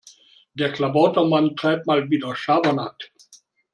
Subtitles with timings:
[0.55, 2.97] Der Klabautermann treibt mal wieder Schabernack.